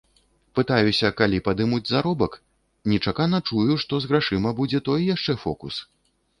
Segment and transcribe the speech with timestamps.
[0.59, 2.39] Пытаюся, калі падымуць заробак,
[2.93, 5.75] нечакана чую, што з грашыма будзе той яшчэ фокус.